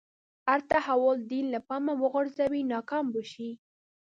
هر 0.47 0.59
تحول 0.73 1.17
دین 1.31 1.45
له 1.53 1.59
پامه 1.67 1.93
وغورځوي 2.03 2.61
ناکام 2.71 3.05
به 3.13 3.23
شي. 3.31 3.49